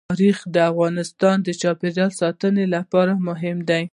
تاریخ 0.09 0.37
د 0.55 0.57
افغانستان 0.71 1.35
د 1.41 1.49
چاپیریال 1.61 2.11
ساتنې 2.21 2.65
لپاره 2.75 3.13
مهم 3.27 3.57
دي. 3.69 3.83